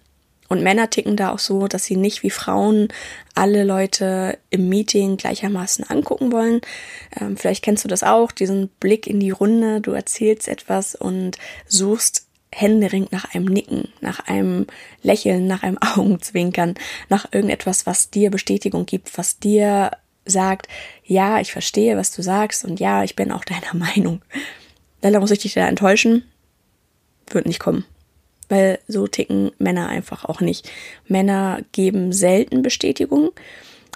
Und 0.49 0.61
Männer 0.61 0.89
ticken 0.89 1.15
da 1.15 1.31
auch 1.31 1.39
so, 1.39 1.67
dass 1.67 1.85
sie 1.85 1.95
nicht 1.95 2.21
wie 2.21 2.29
Frauen 2.29 2.89
alle 3.33 3.63
Leute 3.63 4.37
im 4.49 4.69
Meeting 4.69 5.17
gleichermaßen 5.17 5.89
angucken 5.89 6.31
wollen. 6.31 6.61
Ähm, 7.19 7.37
vielleicht 7.37 7.63
kennst 7.63 7.83
du 7.83 7.87
das 7.87 8.03
auch, 8.03 8.31
diesen 8.31 8.67
Blick 8.79 9.07
in 9.07 9.19
die 9.19 9.31
Runde. 9.31 9.81
Du 9.81 9.93
erzählst 9.93 10.47
etwas 10.47 10.95
und 10.95 11.37
suchst 11.67 12.27
händeringend 12.53 13.11
nach 13.11 13.33
einem 13.33 13.45
Nicken, 13.45 13.89
nach 14.01 14.27
einem 14.27 14.67
Lächeln, 15.01 15.47
nach 15.47 15.63
einem 15.63 15.77
Augenzwinkern, 15.97 16.75
nach 17.09 17.27
irgendetwas, 17.31 17.85
was 17.85 18.09
dir 18.09 18.31
Bestätigung 18.31 18.85
gibt, 18.85 19.17
was 19.17 19.39
dir 19.39 19.91
sagt, 20.25 20.67
ja, 21.03 21.39
ich 21.39 21.51
verstehe, 21.51 21.97
was 21.97 22.11
du 22.11 22.21
sagst 22.21 22.63
und 22.65 22.79
ja, 22.79 23.03
ich 23.03 23.15
bin 23.15 23.31
auch 23.31 23.45
deiner 23.45 23.73
Meinung. 23.73 24.21
Leider 25.01 25.19
muss 25.19 25.31
ich 25.31 25.39
dich 25.39 25.53
da 25.53 25.67
enttäuschen, 25.67 26.23
wird 27.29 27.45
nicht 27.45 27.59
kommen. 27.59 27.85
Weil 28.49 28.79
so 28.87 29.07
ticken 29.07 29.51
Männer 29.57 29.87
einfach 29.87 30.25
auch 30.25 30.41
nicht. 30.41 30.69
Männer 31.07 31.61
geben 31.71 32.11
selten 32.13 32.61
Bestätigung, 32.61 33.31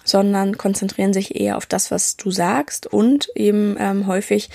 sondern 0.03 0.57
konzentrieren 0.57 1.13
sich 1.13 1.39
eher 1.39 1.57
auf 1.57 1.65
das, 1.65 1.91
was 1.91 2.15
du 2.17 2.31
sagst 2.31 2.87
und 2.87 3.29
eben 3.35 3.75
ähm, 3.77 4.07
häufig 4.07 4.49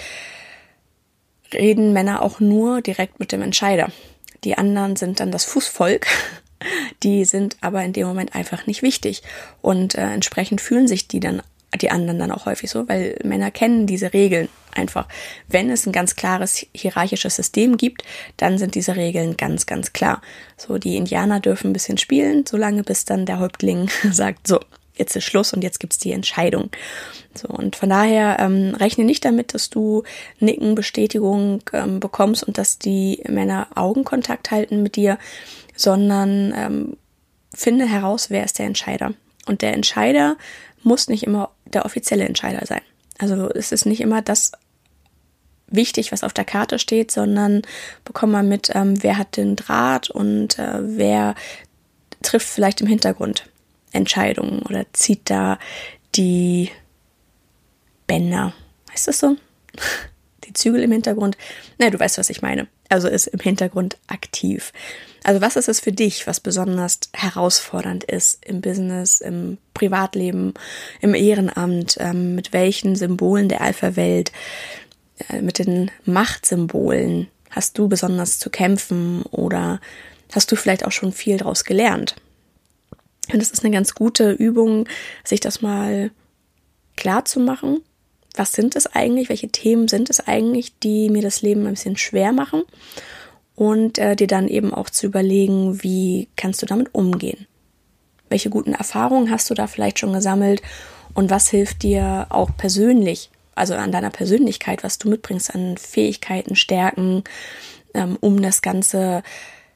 reden 1.55 1.93
Männer 1.93 2.23
auch 2.23 2.41
nur 2.41 2.81
direkt 2.83 3.21
mit 3.21 3.33
dem 3.33 3.43
Entscheider. 3.43 3.91
Die 4.45 4.59
anderen 4.59 4.97
sind 4.97 5.21
dann 5.21 5.31
das 5.31 5.45
Fußvolk. 5.45 6.07
Die 7.03 7.25
sind 7.25 7.57
aber 7.61 7.83
in 7.83 7.93
dem 7.93 8.07
Moment 8.07 8.37
einfach 8.37 8.67
nicht 8.67 8.83
wichtig. 8.83 9.23
Und 9.61 9.97
äh, 9.97 10.03
entsprechend 10.03 10.61
fühlen 10.61 10.87
sich 10.87 11.09
die 11.09 11.19
dann, 11.19 11.43
die 11.81 11.91
anderen 11.91 12.21
dann 12.21 12.31
auch 12.31 12.47
häufig 12.47 12.71
so, 12.71 12.89
weil 12.89 13.19
Männer 13.25 13.51
kennen 13.51 13.87
diese 13.89 14.13
Regeln 14.13 14.49
einfach. 14.73 15.09
Wenn 15.49 15.71
es 15.71 15.87
ein 15.87 15.93
ganz 15.93 16.15
klares 16.15 16.65
hierarchisches 16.73 17.35
System 17.35 17.77
gibt, 17.77 18.05
dann 18.37 18.59
sind 18.59 18.77
diese 18.77 18.95
Regeln 18.95 19.37
ganz, 19.37 19.67
ganz 19.67 19.93
klar. 19.93 20.23
So, 20.57 20.79
die 20.79 20.97
Indianer 20.97 21.41
dürfen 21.41 21.71
ein 21.71 21.73
bisschen 21.73 21.99
spielen, 21.99 22.45
solange 22.47 22.85
bis 22.85 23.05
dann 23.05 23.27
der 23.27 23.41
Häuptling 23.41 23.91
sagt, 24.13 24.47
so, 24.47 24.61
jetzt 24.97 25.17
ist 25.17 25.25
Schluss 25.25 25.53
und 25.53 25.63
jetzt 25.63 25.81
gibt's 25.81 25.99
die 25.99 26.13
Entscheidung. 26.13 26.71
So, 27.35 27.49
und 27.49 27.77
von 27.77 27.89
daher 27.89 28.39
ähm, 28.41 28.75
rechne 28.75 29.05
nicht 29.05 29.25
damit, 29.25 29.55
dass 29.55 29.71
du 29.71 30.03
Nicken, 30.39 30.75
Bestätigung 30.75 31.63
ähm, 31.73 32.01
bekommst 32.01 32.45
und 32.45 32.59
dass 32.59 32.79
die 32.79 33.23
Männer 33.29 33.69
Augenkontakt 33.75 34.51
halten 34.51 34.83
mit 34.83 34.97
dir, 34.97 35.19
sondern 35.75 36.53
ähm, 36.57 36.97
finde 37.55 37.87
heraus, 37.87 38.31
wer 38.31 38.45
ist 38.45 38.59
der 38.59 38.67
Entscheider. 38.67 39.15
Und 39.47 39.63
der 39.63 39.73
Entscheider 39.73 40.37
muss 40.83 41.09
nicht 41.09 41.25
immer 41.25 41.51
der 41.65 41.85
offizielle 41.85 42.25
Entscheider 42.25 42.67
sein. 42.67 42.83
Also 43.19 43.49
es 43.51 43.73
ist 43.73 43.87
nicht 43.87 44.01
immer 44.01 44.21
das 44.21 44.53
wichtig, 45.69 46.13
was 46.13 46.23
auf 46.23 46.35
der 46.35 46.45
Karte 46.45 46.79
steht, 46.79 47.11
sondern 47.11 47.63
bekomm 48.05 48.31
mal 48.33 48.43
mit, 48.43 48.71
ähm, 48.75 49.03
wer 49.03 49.17
hat 49.17 49.37
den 49.37 49.57
Draht 49.57 50.11
und 50.11 50.59
äh, 50.59 50.79
wer 50.81 51.35
trifft 52.21 52.49
vielleicht 52.49 52.81
im 52.83 52.87
Hintergrund 52.87 53.47
Entscheidungen 53.93 54.63
oder 54.63 54.87
zieht 54.93 55.31
da 55.31 55.59
die 56.15 56.71
Bänder. 58.07 58.53
Heißt 58.93 59.09
das 59.09 59.19
so? 59.19 59.37
Die 60.45 60.55
Zügel 60.55 60.83
im 60.83 60.91
Hintergrund. 60.91 61.39
Na, 61.79 61.89
du 61.89 62.01
weißt, 62.01 62.19
was 62.19 62.29
ich 62.29 62.43
meine. 62.43 62.67
Also 62.89 63.07
ist 63.07 63.29
im 63.29 63.39
Hintergrund 63.39 63.97
aktiv. 64.09 64.73
Also 65.23 65.41
was 65.41 65.55
ist 65.55 65.69
es 65.69 65.79
für 65.79 65.93
dich, 65.93 66.27
was 66.27 66.41
besonders 66.41 66.99
herausfordernd 67.13 68.03
ist 68.03 68.45
im 68.45 68.61
Business, 68.61 69.21
im 69.21 69.59
Privatleben, 69.73 70.53
im 71.01 71.15
Ehrenamt, 71.15 71.97
ähm, 72.01 72.35
mit 72.35 72.53
welchen 72.53 72.97
Symbolen 72.97 73.49
der 73.49 73.61
Alpha-Welt, 73.61 74.33
äh, 75.29 75.41
mit 75.41 75.59
den 75.59 75.91
Machtsymbolen 76.05 77.29
hast 77.51 77.79
du 77.79 77.89
besonders 77.89 78.39
zu 78.39 78.51
kämpfen 78.51 79.23
oder 79.31 79.81
hast 80.33 80.51
du 80.51 80.57
vielleicht 80.57 80.85
auch 80.85 80.93
schon 80.93 81.13
viel 81.13 81.37
daraus 81.37 81.65
gelernt? 81.65 82.17
Und 83.31 83.41
es 83.41 83.51
ist 83.51 83.65
eine 83.65 83.73
ganz 83.73 83.95
gute 83.95 84.33
Übung, 84.33 84.89
sich 85.25 85.41
das 85.41 85.63
mal 85.63 86.11
klar 86.97 87.25
zu 87.25 87.41
machen. 87.41 87.81
Was 88.35 88.53
sind 88.53 88.77
es 88.77 88.87
eigentlich? 88.87 89.29
Welche 89.29 89.49
Themen 89.49 89.89
sind 89.89 90.11
es 90.11 90.21
eigentlich, 90.21 90.79
die 90.79 91.11
mir 91.11 91.23
das 91.23 91.43
Leben 91.43 91.67
ein 91.67 91.75
bisschen 91.75 91.97
schwer 91.97 92.33
machen? 92.33 92.63
Und 93.55 93.99
äh, 93.99 94.17
dir 94.17 94.27
dann 94.27 94.49
eben 94.49 94.73
auch 94.73 94.91
zu 94.91 95.07
überlegen, 95.07 95.83
wie 95.83 96.29
kannst 96.37 96.63
du 96.63 96.67
damit 96.67 96.95
umgehen? 96.95 97.47
Welche 98.29 98.51
guten 98.51 98.73
Erfahrungen 98.73 99.31
hast 99.31 99.51
du 99.51 99.55
da 99.55 99.67
vielleicht 99.67 99.99
schon 99.99 100.15
gesammelt? 100.15 100.63
Und 101.15 101.31
was 101.31 101.51
hilft 101.51 101.83
dir 101.83 102.27
auch 102.31 102.51
persönlich, 102.57 103.31
also 103.55 103.75
an 103.75 103.93
deiner 103.93 104.11
Persönlichkeit, 104.11 104.83
was 104.83 104.99
du 104.99 105.11
mitbringst 105.11 105.55
an 105.55 105.77
Fähigkeiten, 105.77 106.57
Stärken, 106.57 107.25
ähm, 107.93 108.17
um 108.21 108.41
das 108.41 108.63
Ganze 108.63 109.23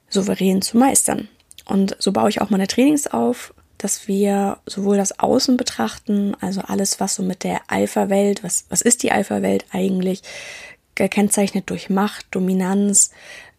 souverän 0.08 0.62
zu 0.62 0.78
meistern? 0.78 1.28
Und 1.66 1.96
so 1.98 2.12
baue 2.12 2.28
ich 2.28 2.40
auch 2.40 2.50
meine 2.50 2.66
Trainings 2.66 3.06
auf, 3.06 3.52
dass 3.78 4.08
wir 4.08 4.58
sowohl 4.64 4.96
das 4.96 5.18
Außen 5.18 5.56
betrachten, 5.56 6.34
also 6.40 6.62
alles, 6.62 6.98
was 7.00 7.14
so 7.16 7.22
mit 7.22 7.44
der 7.44 7.60
Alpha-Welt, 7.66 8.42
was, 8.42 8.64
was 8.70 8.80
ist 8.80 9.02
die 9.02 9.12
Alpha-Welt 9.12 9.66
eigentlich, 9.72 10.22
gekennzeichnet 10.94 11.68
durch 11.68 11.90
Macht, 11.90 12.26
Dominanz, 12.30 13.10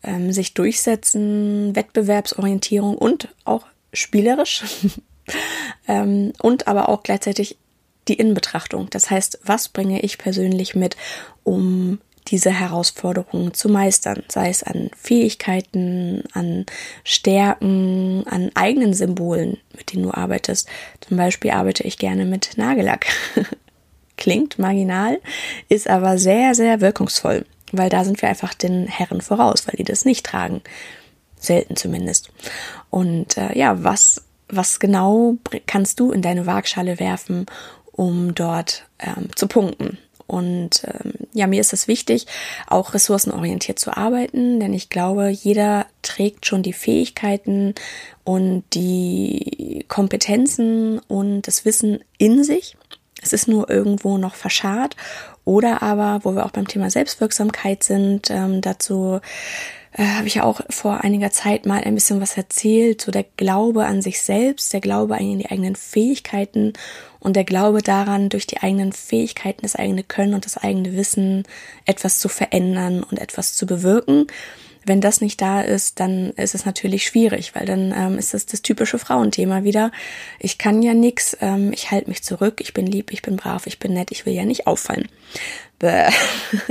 ähm, 0.04 0.32
sich 0.32 0.54
durchsetzen, 0.54 1.76
Wettbewerbsorientierung 1.76 2.98
und 2.98 3.30
auch 3.46 3.68
spielerisch 3.94 4.64
ähm, 5.88 6.34
und 6.42 6.68
aber 6.68 6.90
auch 6.90 7.04
gleichzeitig 7.04 7.58
die 8.08 8.16
Innenbetrachtung. 8.16 8.90
Das 8.90 9.12
heißt, 9.12 9.42
was 9.44 9.70
bringe 9.70 10.02
ich 10.02 10.18
persönlich 10.18 10.76
mit, 10.76 10.96
um 11.44 12.00
diese 12.28 12.52
Herausforderungen 12.52 13.54
zu 13.54 13.70
meistern, 13.70 14.24
sei 14.28 14.50
es 14.50 14.64
an 14.64 14.90
Fähigkeiten, 14.96 16.24
an 16.34 16.66
Stärken, 17.04 18.26
an 18.28 18.52
eigenen 18.54 18.94
Symbolen, 18.94 19.58
mit 19.76 19.94
denen 19.94 20.04
du 20.04 20.14
arbeitest. 20.14 20.68
Zum 21.02 21.18
Beispiel 21.18 21.52
arbeite 21.52 21.84
ich 21.84 21.98
gerne 21.98 22.26
mit 22.26 22.58
Nagellack. 22.58 23.08
Klingt 24.18 24.58
marginal, 24.58 25.20
ist 25.70 25.88
aber 25.88 26.18
sehr, 26.18 26.56
sehr 26.56 26.82
wirkungsvoll, 26.82 27.46
weil 27.72 27.90
da 27.90 28.04
sind 28.04 28.22
wir 28.22 28.30
einfach 28.30 28.56
den 28.56 28.88
Herren 28.88 29.22
voraus, 29.22 29.68
weil 29.68 29.76
die 29.78 29.84
das 29.84 30.06
nicht 30.06 30.26
tragen. 30.26 30.62
Selten 31.40 31.76
zumindest. 31.76 32.32
Und 32.90 33.38
äh, 33.38 33.56
ja, 33.56 33.84
was, 33.84 34.24
was 34.50 34.80
genau 34.80 35.38
kannst 35.68 36.00
du 36.00 36.12
in 36.12 36.24
deine 36.24 36.48
Waagschale 36.48 37.00
werfen, 37.00 37.46
um 37.92 38.34
dort 38.34 38.86
ähm, 38.98 39.30
zu 39.36 39.48
punkten? 39.48 40.00
Und 40.28 40.84
ähm, 40.86 41.14
ja, 41.34 41.48
mir 41.48 41.62
ist 41.62 41.74
es 41.74 41.88
wichtig, 41.88 42.28
auch 42.68 42.94
ressourcenorientiert 42.94 43.80
zu 43.80 43.96
arbeiten, 43.96 44.60
denn 44.60 44.74
ich 44.74 44.90
glaube, 44.90 45.30
jeder 45.30 45.86
trägt 46.02 46.46
schon 46.46 46.64
die 46.64 46.74
Fähigkeiten 46.74 47.74
und 48.26 48.64
die 48.74 49.86
Kompetenzen 49.88 51.00
und 51.00 51.44
das 51.44 51.64
Wissen 51.64 52.04
in 52.18 52.44
sich. 52.44 52.76
Es 53.22 53.34
ist 53.34 53.48
nur 53.48 53.70
irgendwo 53.70 54.18
noch 54.18 54.36
verscharrt. 54.36 54.96
Oder 55.46 55.82
aber, 55.82 56.20
wo 56.24 56.36
wir 56.36 56.46
auch 56.46 56.52
beim 56.52 56.68
Thema 56.68 56.90
Selbstwirksamkeit 56.90 57.84
sind, 57.84 58.30
ähm, 58.30 58.60
dazu 58.60 59.22
äh, 59.98 60.06
habe 60.06 60.28
ich 60.28 60.36
ja 60.36 60.44
auch 60.44 60.62
vor 60.70 61.04
einiger 61.04 61.32
Zeit 61.32 61.66
mal 61.66 61.84
ein 61.84 61.96
bisschen 61.96 62.22
was 62.22 62.38
erzählt, 62.38 63.02
so 63.02 63.12
der 63.12 63.26
Glaube 63.36 63.86
an 63.86 64.02
sich 64.02 64.22
selbst, 64.22 64.72
der 64.72 64.82
Glaube 64.82 65.16
an 65.16 65.40
die 65.40 65.50
eigenen 65.50 65.76
Fähigkeiten 65.76 66.74
und 67.20 67.36
der 67.36 67.44
Glaube 67.44 67.82
daran, 67.82 68.30
durch 68.30 68.48
die 68.48 68.62
eigenen 68.62 68.94
Fähigkeiten, 68.94 69.64
das 69.64 69.76
eigene 69.76 70.04
Können 70.04 70.36
und 70.36 70.46
das 70.46 70.58
eigene 70.58 70.96
Wissen 70.96 71.44
etwas 71.86 72.20
zu 72.20 72.30
verändern 72.30 73.04
und 73.04 73.20
etwas 73.20 73.56
zu 73.56 73.66
bewirken. 73.66 74.28
Wenn 74.86 75.02
das 75.02 75.20
nicht 75.20 75.42
da 75.42 75.62
ist, 75.62 76.00
dann 76.00 76.30
ist 76.32 76.56
es 76.56 76.66
natürlich 76.66 77.06
schwierig, 77.06 77.56
weil 77.56 77.66
dann 77.66 77.94
ähm, 77.94 78.18
ist 78.18 78.34
das 78.34 78.46
das 78.46 78.62
typische 78.62 79.00
Frauenthema 79.00 79.66
wieder. 79.66 79.92
Ich 80.40 80.58
kann 80.58 80.82
ja 80.82 80.94
nix, 80.94 81.36
ähm, 81.42 81.74
ich 81.74 81.92
halte 81.92 82.08
mich 82.08 82.24
zurück, 82.24 82.62
ich 82.62 82.74
bin 82.74 82.86
lieb, 82.86 83.12
ich 83.12 83.22
bin 83.22 83.36
brav, 83.36 83.68
ich 83.68 83.80
bin 83.80 83.94
nett, 83.94 84.12
ich 84.12 84.26
will 84.26 84.34
ja 84.34 84.46
nicht 84.46 84.66
auffallen. 84.66 85.10
Bäh. 85.80 86.10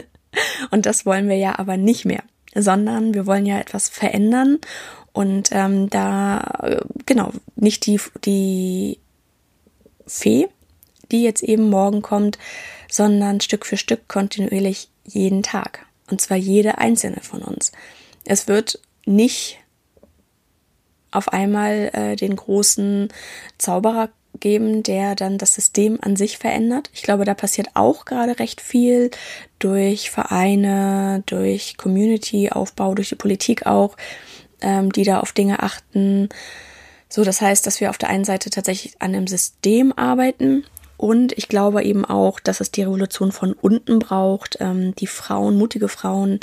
Und 0.70 0.86
das 0.86 1.04
wollen 1.04 1.28
wir 1.28 1.36
ja 1.36 1.58
aber 1.58 1.76
nicht 1.76 2.06
mehr, 2.06 2.22
sondern 2.54 3.14
wir 3.14 3.26
wollen 3.26 3.46
ja 3.46 3.58
etwas 3.58 3.88
verändern 3.88 4.58
und 5.12 5.50
ähm, 5.52 5.88
da 5.90 6.80
genau 7.06 7.32
nicht 7.54 7.86
die 7.86 8.00
die 8.24 8.98
Fee, 10.06 10.48
die 11.10 11.22
jetzt 11.22 11.42
eben 11.42 11.70
morgen 11.70 12.02
kommt, 12.02 12.38
sondern 12.90 13.40
Stück 13.40 13.66
für 13.66 13.76
Stück 13.76 14.08
kontinuierlich 14.08 14.90
jeden 15.04 15.42
Tag. 15.42 15.86
Und 16.10 16.20
zwar 16.20 16.36
jede 16.36 16.78
einzelne 16.78 17.20
von 17.20 17.42
uns. 17.42 17.72
Es 18.24 18.48
wird 18.48 18.80
nicht 19.06 19.58
auf 21.10 21.32
einmal 21.32 21.90
äh, 21.92 22.16
den 22.16 22.36
großen 22.36 23.08
Zauberer 23.58 24.10
geben, 24.40 24.82
der 24.82 25.14
dann 25.14 25.38
das 25.38 25.54
System 25.54 25.98
an 26.00 26.16
sich 26.16 26.38
verändert. 26.38 26.90
Ich 26.92 27.02
glaube, 27.02 27.24
da 27.24 27.34
passiert 27.34 27.68
auch 27.74 28.04
gerade 28.04 28.38
recht 28.38 28.60
viel 28.60 29.10
durch 29.58 30.10
Vereine, 30.10 31.22
durch 31.26 31.76
Community-Aufbau, 31.76 32.94
durch 32.94 33.08
die 33.08 33.14
Politik 33.16 33.66
auch, 33.66 33.96
ähm, 34.60 34.92
die 34.92 35.04
da 35.04 35.20
auf 35.20 35.32
Dinge 35.32 35.62
achten. 35.62 36.28
So, 37.08 37.24
das 37.24 37.40
heißt, 37.40 37.66
dass 37.66 37.80
wir 37.80 37.90
auf 37.90 37.98
der 37.98 38.10
einen 38.10 38.24
Seite 38.24 38.50
tatsächlich 38.50 38.94
an 39.00 39.14
einem 39.14 39.26
System 39.26 39.92
arbeiten 39.92 40.64
und 40.96 41.36
ich 41.36 41.48
glaube 41.48 41.82
eben 41.82 42.04
auch, 42.04 42.40
dass 42.40 42.60
es 42.60 42.70
die 42.70 42.82
Revolution 42.82 43.32
von 43.32 43.52
unten 43.52 43.98
braucht, 43.98 44.56
ähm, 44.60 44.94
die 44.94 45.06
Frauen, 45.06 45.58
mutige 45.58 45.88
Frauen, 45.88 46.40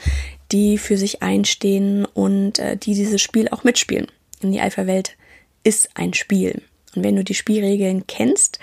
die 0.52 0.78
für 0.78 0.98
sich 0.98 1.24
einstehen 1.24 2.06
und 2.06 2.60
äh, 2.60 2.78
die 2.78 2.94
dieses 2.94 3.22
Spiel 3.22 3.50
auch 3.50 3.64
mitspielen. 3.64 4.08
In 4.42 4.52
die 4.52 4.62
Alpha-Welt 4.62 5.18
ist 5.64 5.90
ein 5.96 6.14
Spiel. 6.14 6.62
Und 6.96 7.04
wenn 7.04 7.16
du 7.16 7.24
die 7.24 7.34
Spielregeln 7.34 8.06
kennst, 8.08 8.60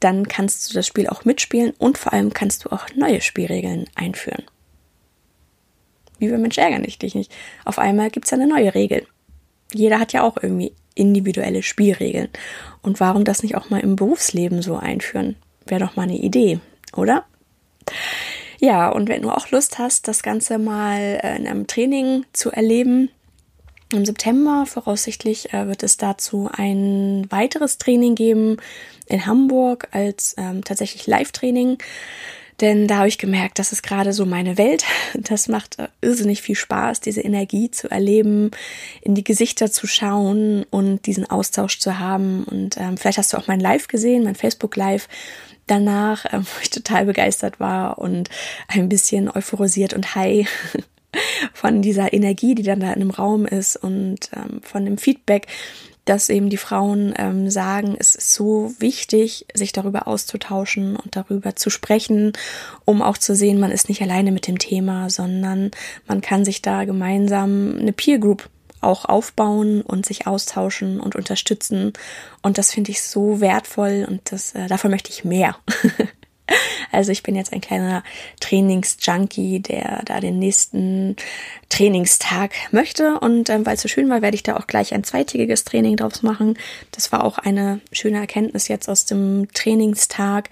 dann 0.00 0.28
kannst 0.28 0.68
du 0.68 0.74
das 0.74 0.86
Spiel 0.86 1.08
auch 1.08 1.24
mitspielen 1.24 1.72
und 1.78 1.98
vor 1.98 2.12
allem 2.12 2.32
kannst 2.32 2.64
du 2.64 2.72
auch 2.72 2.86
neue 2.94 3.20
Spielregeln 3.20 3.86
einführen. 3.94 4.44
Wie 6.18 6.28
bei 6.28 6.38
Mensch 6.38 6.58
ärgere 6.58 6.86
ich 6.86 6.98
dich 6.98 7.14
nicht. 7.14 7.32
Auf 7.64 7.78
einmal 7.78 8.10
gibt 8.10 8.26
es 8.26 8.32
eine 8.32 8.46
neue 8.46 8.74
Regel. 8.74 9.06
Jeder 9.72 9.98
hat 9.98 10.12
ja 10.12 10.22
auch 10.22 10.36
irgendwie 10.40 10.72
individuelle 10.94 11.62
Spielregeln. 11.62 12.28
Und 12.82 13.00
warum 13.00 13.24
das 13.24 13.42
nicht 13.42 13.56
auch 13.56 13.70
mal 13.70 13.80
im 13.80 13.96
Berufsleben 13.96 14.62
so 14.62 14.76
einführen? 14.76 15.36
Wäre 15.66 15.80
doch 15.80 15.96
mal 15.96 16.02
eine 16.02 16.18
Idee, 16.18 16.60
oder? 16.94 17.24
Ja, 18.60 18.88
und 18.90 19.08
wenn 19.08 19.22
du 19.22 19.30
auch 19.30 19.50
Lust 19.50 19.78
hast, 19.78 20.08
das 20.08 20.22
Ganze 20.22 20.58
mal 20.58 21.20
äh, 21.22 21.36
in 21.36 21.46
einem 21.46 21.66
Training 21.66 22.24
zu 22.32 22.50
erleben, 22.50 23.10
Im 23.92 24.04
September 24.04 24.64
voraussichtlich 24.66 25.52
äh, 25.52 25.68
wird 25.68 25.82
es 25.82 25.96
dazu 25.96 26.48
ein 26.52 27.26
weiteres 27.30 27.78
Training 27.78 28.14
geben 28.14 28.56
in 29.06 29.26
Hamburg 29.26 29.88
als 29.92 30.34
ähm, 30.38 30.64
tatsächlich 30.64 31.06
Live-Training. 31.06 31.78
Denn 32.60 32.86
da 32.86 32.98
habe 32.98 33.08
ich 33.08 33.18
gemerkt, 33.18 33.58
das 33.58 33.72
ist 33.72 33.82
gerade 33.82 34.12
so 34.12 34.26
meine 34.26 34.58
Welt. 34.58 34.84
Das 35.14 35.48
macht 35.48 35.78
äh, 35.78 35.88
irrsinnig 36.00 36.42
viel 36.42 36.56
Spaß, 36.56 37.00
diese 37.00 37.20
Energie 37.20 37.70
zu 37.70 37.90
erleben, 37.90 38.50
in 39.02 39.14
die 39.14 39.24
Gesichter 39.24 39.70
zu 39.70 39.86
schauen 39.86 40.64
und 40.70 41.06
diesen 41.06 41.28
Austausch 41.28 41.78
zu 41.78 41.98
haben. 41.98 42.44
Und 42.44 42.76
ähm, 42.78 42.96
vielleicht 42.96 43.18
hast 43.18 43.32
du 43.32 43.36
auch 43.36 43.46
mein 43.46 43.60
Live 43.60 43.88
gesehen, 43.88 44.24
mein 44.24 44.34
Facebook 44.34 44.76
Live 44.76 45.08
danach, 45.66 46.26
ähm, 46.32 46.42
wo 46.54 46.62
ich 46.62 46.70
total 46.70 47.06
begeistert 47.06 47.60
war 47.60 47.98
und 47.98 48.30
ein 48.68 48.88
bisschen 48.88 49.30
euphorisiert 49.30 49.94
und 49.94 50.14
high 50.14 50.48
von 51.52 51.82
dieser 51.82 52.12
Energie, 52.12 52.54
die 52.54 52.62
dann 52.62 52.80
da 52.80 52.88
in 52.88 53.00
einem 53.00 53.10
Raum 53.10 53.46
ist 53.46 53.76
und 53.76 54.30
ähm, 54.34 54.60
von 54.62 54.84
dem 54.84 54.98
Feedback, 54.98 55.46
dass 56.04 56.28
eben 56.28 56.50
die 56.50 56.58
Frauen 56.58 57.14
ähm, 57.16 57.50
sagen, 57.50 57.96
es 57.98 58.14
ist 58.14 58.34
so 58.34 58.72
wichtig, 58.78 59.46
sich 59.54 59.72
darüber 59.72 60.06
auszutauschen 60.06 60.96
und 60.96 61.16
darüber 61.16 61.56
zu 61.56 61.70
sprechen, 61.70 62.32
um 62.84 63.00
auch 63.00 63.16
zu 63.16 63.34
sehen, 63.34 63.58
man 63.58 63.70
ist 63.70 63.88
nicht 63.88 64.02
alleine 64.02 64.30
mit 64.30 64.46
dem 64.46 64.58
Thema, 64.58 65.08
sondern 65.08 65.70
man 66.06 66.20
kann 66.20 66.44
sich 66.44 66.60
da 66.60 66.84
gemeinsam 66.84 67.78
eine 67.78 67.92
Peer 67.92 68.18
Group 68.18 68.50
auch 68.84 69.06
aufbauen 69.06 69.80
und 69.80 70.04
sich 70.06 70.26
austauschen 70.26 71.00
und 71.00 71.16
unterstützen. 71.16 71.94
Und 72.42 72.58
das 72.58 72.70
finde 72.72 72.90
ich 72.90 73.02
so 73.02 73.40
wertvoll 73.40 74.06
und 74.08 74.30
das, 74.30 74.54
äh, 74.54 74.66
davon 74.68 74.90
möchte 74.90 75.10
ich 75.10 75.24
mehr. 75.24 75.56
Also 76.92 77.10
ich 77.10 77.22
bin 77.22 77.34
jetzt 77.34 77.52
ein 77.52 77.60
kleiner 77.60 78.02
Trainingsjunkie, 78.40 79.60
der 79.60 80.02
da 80.04 80.20
den 80.20 80.38
nächsten 80.38 81.16
Trainingstag 81.68 82.52
möchte. 82.70 83.18
Und 83.18 83.50
ähm, 83.50 83.66
weil 83.66 83.74
es 83.74 83.82
so 83.82 83.88
schön 83.88 84.08
war, 84.10 84.22
werde 84.22 84.36
ich 84.36 84.42
da 84.42 84.56
auch 84.56 84.66
gleich 84.66 84.94
ein 84.94 85.04
zweitägiges 85.04 85.64
Training 85.64 85.96
draus 85.96 86.22
machen. 86.22 86.56
Das 86.92 87.12
war 87.12 87.24
auch 87.24 87.38
eine 87.38 87.80
schöne 87.92 88.18
Erkenntnis 88.18 88.68
jetzt 88.68 88.88
aus 88.88 89.06
dem 89.06 89.48
Trainingstag, 89.54 90.50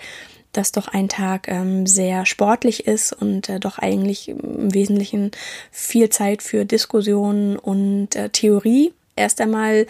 dass 0.53 0.73
doch 0.73 0.89
ein 0.89 1.09
Tag 1.09 1.49
ähm, 1.49 1.87
sehr 1.87 2.27
sportlich 2.27 2.87
ist 2.87 3.13
und 3.13 3.49
äh, 3.49 3.61
doch 3.61 3.79
eigentlich 3.79 4.29
im 4.29 4.75
Wesentlichen 4.75 5.31
viel 5.71 6.11
Zeit 6.11 6.43
für 6.43 6.65
Diskussionen 6.65 7.57
und 7.57 8.17
äh, 8.17 8.29
Theorie 8.29 8.93
erst 9.17 9.41
einmal 9.41 9.87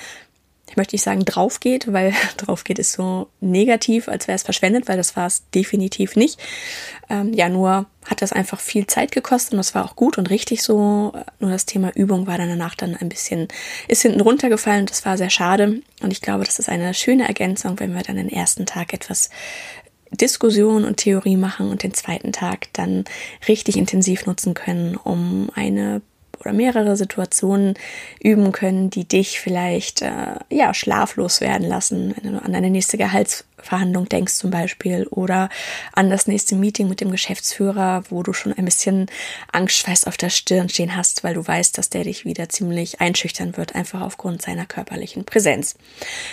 ich 0.72 0.76
möchte 0.78 0.94
nicht 0.94 1.02
sagen 1.02 1.26
drauf 1.26 1.60
geht, 1.60 1.92
weil 1.92 2.14
drauf 2.38 2.64
geht 2.64 2.78
ist 2.78 2.92
so 2.92 3.28
negativ, 3.40 4.08
als 4.08 4.26
wäre 4.26 4.36
es 4.36 4.42
verschwendet, 4.42 4.88
weil 4.88 4.96
das 4.96 5.16
war 5.16 5.26
es 5.26 5.42
definitiv 5.50 6.16
nicht. 6.16 6.40
Ähm, 7.10 7.34
ja, 7.34 7.50
nur 7.50 7.84
hat 8.06 8.22
das 8.22 8.32
einfach 8.32 8.58
viel 8.58 8.86
Zeit 8.86 9.12
gekostet 9.12 9.52
und 9.52 9.58
das 9.58 9.74
war 9.74 9.84
auch 9.84 9.96
gut 9.96 10.16
und 10.16 10.30
richtig 10.30 10.62
so. 10.62 11.12
Nur 11.40 11.50
das 11.50 11.66
Thema 11.66 11.94
Übung 11.94 12.26
war 12.26 12.38
dann 12.38 12.48
danach 12.48 12.74
dann 12.74 12.96
ein 12.96 13.10
bisschen, 13.10 13.48
ist 13.86 14.00
hinten 14.00 14.22
runtergefallen 14.22 14.80
und 14.80 14.90
das 14.90 15.04
war 15.04 15.18
sehr 15.18 15.28
schade. 15.28 15.82
Und 16.00 16.10
ich 16.10 16.22
glaube, 16.22 16.44
das 16.44 16.58
ist 16.58 16.70
eine 16.70 16.94
schöne 16.94 17.28
Ergänzung, 17.28 17.78
wenn 17.78 17.94
wir 17.94 18.02
dann 18.02 18.16
den 18.16 18.30
ersten 18.30 18.64
Tag 18.64 18.94
etwas 18.94 19.28
Diskussion 20.10 20.84
und 20.84 20.96
Theorie 20.96 21.36
machen 21.36 21.68
und 21.68 21.82
den 21.82 21.92
zweiten 21.92 22.32
Tag 22.32 22.68
dann 22.72 23.04
richtig 23.46 23.76
intensiv 23.76 24.24
nutzen 24.24 24.54
können, 24.54 24.96
um 24.96 25.50
eine 25.54 26.00
oder 26.42 26.52
mehrere 26.52 26.96
Situationen 26.96 27.74
üben 28.20 28.52
können, 28.52 28.90
die 28.90 29.04
dich 29.04 29.40
vielleicht 29.40 30.02
äh, 30.02 30.36
ja 30.50 30.74
schlaflos 30.74 31.40
werden 31.40 31.66
lassen, 31.66 32.14
wenn 32.20 32.32
du 32.32 32.42
an 32.42 32.52
deine 32.52 32.70
nächste 32.70 32.98
Gehaltsverhandlung 32.98 34.08
denkst 34.08 34.34
zum 34.34 34.50
Beispiel 34.50 35.06
oder 35.08 35.48
an 35.92 36.10
das 36.10 36.26
nächste 36.26 36.56
Meeting 36.56 36.88
mit 36.88 37.00
dem 37.00 37.10
Geschäftsführer, 37.10 38.02
wo 38.10 38.22
du 38.22 38.32
schon 38.32 38.52
ein 38.52 38.64
bisschen 38.64 39.06
Angstschweiß 39.52 40.06
auf 40.06 40.16
der 40.16 40.30
Stirn 40.30 40.68
stehen 40.68 40.96
hast, 40.96 41.24
weil 41.24 41.34
du 41.34 41.46
weißt, 41.46 41.78
dass 41.78 41.88
der 41.88 42.04
dich 42.04 42.24
wieder 42.24 42.48
ziemlich 42.48 43.00
einschüchtern 43.00 43.56
wird, 43.56 43.74
einfach 43.74 44.00
aufgrund 44.00 44.42
seiner 44.42 44.66
körperlichen 44.66 45.24
Präsenz. 45.24 45.76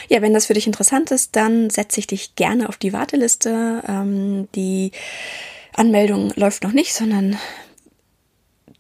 Ja, 0.08 0.22
wenn 0.22 0.34
das 0.34 0.48
für 0.48 0.54
dich 0.54 0.68
interessant 0.68 1.12
ist, 1.12 1.36
dann 1.36 1.70
setze 1.70 2.00
ich 2.00 2.08
dich 2.08 2.36
gerne 2.36 2.68
auf 2.68 2.78
die 2.78 2.94
Warteliste. 2.94 3.84
Ähm, 3.88 4.48
die 4.56 4.92
Anmeldung 5.76 6.34
läuft 6.36 6.64
noch 6.64 6.74
nicht, 6.74 6.94
sondern 6.94 7.38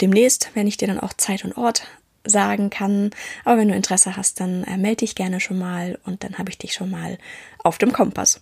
demnächst, 0.01 0.51
wenn 0.53 0.68
ich 0.68 0.77
dir 0.77 0.88
dann 0.88 1.00
auch 1.00 1.13
Zeit 1.13 1.44
und 1.46 1.58
Ort 1.58 1.84
sagen 2.25 2.70
kann. 2.70 3.12
Aber 3.46 3.57
wenn 3.57 3.70
du 3.70 3.75
Interesse 3.75 4.16
hast, 4.16 4.40
dann 4.40 4.64
äh, 4.64 4.77
melde 4.77 4.98
dich 4.98 5.16
gerne 5.16 5.40
schon 5.40 5.59
mal 5.59 5.98
und 6.05 6.24
dann 6.24 6.38
habe 6.38 6.50
ich 6.50 6.57
dich 6.57 6.74
schon 6.74 6.90
mal 6.90 7.18
auf 7.64 7.77
dem 7.77 7.94
Kompass. 7.94 8.42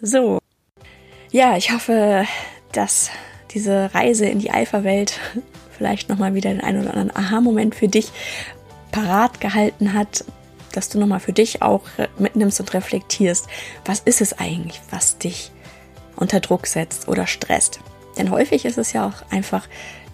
So. 0.00 0.38
Ja, 1.30 1.56
ich 1.56 1.72
hoffe, 1.72 2.24
dass 2.72 3.10
diese 3.50 3.92
Reise 3.94 4.26
in 4.26 4.38
die 4.38 4.50
Alpha-Welt 4.50 5.18
vielleicht 5.76 6.08
nochmal 6.08 6.34
wieder 6.34 6.50
den 6.50 6.60
einen 6.60 6.82
oder 6.82 6.94
anderen 6.94 7.14
Aha-Moment 7.14 7.74
für 7.74 7.88
dich 7.88 8.10
parat 8.92 9.40
gehalten 9.40 9.92
hat, 9.92 10.24
dass 10.72 10.88
du 10.88 10.98
nochmal 10.98 11.20
für 11.20 11.32
dich 11.32 11.62
auch 11.62 11.82
mitnimmst 12.18 12.60
und 12.60 12.72
reflektierst, 12.74 13.46
was 13.84 14.00
ist 14.00 14.20
es 14.20 14.38
eigentlich, 14.38 14.80
was 14.90 15.18
dich 15.18 15.50
unter 16.16 16.40
Druck 16.40 16.66
setzt 16.66 17.08
oder 17.08 17.26
stresst. 17.26 17.80
Denn 18.16 18.30
häufig 18.30 18.64
ist 18.64 18.78
es 18.78 18.92
ja 18.92 19.06
auch 19.06 19.30
einfach 19.30 19.68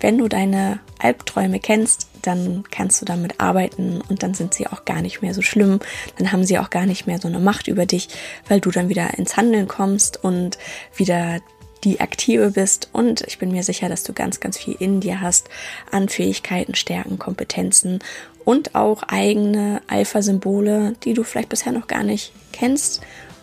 wenn 0.05 0.19
du 0.19 0.29
deine 0.29 0.81
Albträume 0.99 1.61
kennst, 1.61 2.09
dann 2.21 2.65
kannst 2.71 3.01
du 3.01 3.07
damit 3.07 3.41
arbeiten 3.41 4.03
und 4.07 4.23
dann 4.23 4.35
sind 4.35 4.53
sie 4.53 4.67
auch 4.67 4.85
gar 4.85 5.01
nicht 5.01 5.23
mehr 5.23 5.33
so 5.33 5.41
schlimm. 5.41 5.81
Dann 6.19 6.31
haben 6.31 6.45
sie 6.45 6.59
auch 6.59 6.69
gar 6.69 6.85
nicht 6.85 7.07
mehr 7.07 7.19
so 7.19 7.27
eine 7.27 7.39
Macht 7.39 7.69
über 7.69 7.87
dich, 7.87 8.11
weil 8.47 8.61
du 8.61 8.71
dann 8.71 8.91
wieder 8.91 9.17
ins 9.17 9.39
Handeln 9.39 9.67
kommst 9.67 10.23
und 10.23 10.59
wieder 10.95 11.41
die 11.85 12.01
Aktive 12.01 12.51
bist. 12.51 12.91
Und 12.93 13.23
ich 13.23 13.39
bin 13.39 13.51
mir 13.51 13.63
sicher, 13.63 13.89
dass 13.89 14.03
du 14.03 14.13
ganz, 14.13 14.41
ganz 14.41 14.59
viel 14.59 14.77
in 14.79 15.01
dir 15.01 15.23
hast 15.23 15.49
an 15.91 16.11
Fähigkeiten, 16.11 16.75
Stärken, 16.75 17.19
Kompetenzen 17.19 18.01
und 18.45 18.75
auch 18.75 19.05
eigene 19.05 19.81
Alpha-Symbole, 19.87 20.97
die 21.05 21.15
du 21.15 21.25
vielleicht 21.25 21.49
bisher 21.49 21.73
noch 21.73 21.87
gar 21.87 22.03
nicht 22.03 22.35
kennst 22.53 23.01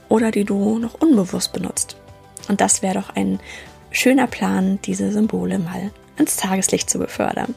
oder 0.10 0.30
die 0.30 0.43
du 0.43 0.78
noch 0.78 0.93
unbewusst 0.93 1.54
benutzt. 1.54 1.95
Und 2.50 2.62
das 2.62 2.84
wäre 2.84 2.93
doch 2.93 3.10
ein 3.15 3.39
schöner 3.89 4.28
Plan, 4.28 4.78
diese 4.86 5.12
Symbole 5.12 5.58
mal 5.58 5.89
ans 6.17 6.38
Tageslicht 6.38 6.89
zu 6.89 7.00
befördern. 7.00 7.56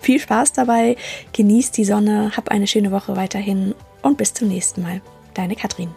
Viel 0.00 0.20
Spaß 0.20 0.52
dabei, 0.52 0.96
genießt 1.32 1.76
die 1.76 1.84
Sonne, 1.84 2.32
hab 2.36 2.50
eine 2.50 2.66
schöne 2.66 2.90
Woche 2.90 3.16
weiterhin 3.16 3.74
und 4.02 4.18
bis 4.18 4.34
zum 4.34 4.48
nächsten 4.48 4.82
Mal. 4.82 5.00
Deine 5.34 5.56
Katrin. 5.56 5.88